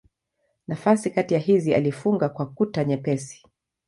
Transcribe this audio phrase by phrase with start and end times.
[0.67, 3.45] Nafasi kati ya hizi alifunga kwa kuta nyepesi.